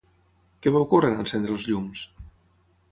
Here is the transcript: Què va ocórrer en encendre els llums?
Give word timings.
Què 0.65 0.73
va 0.77 0.81
ocórrer 0.85 1.11
en 1.11 1.21
encendre 1.25 1.57
els 1.59 1.71
llums? 1.73 2.05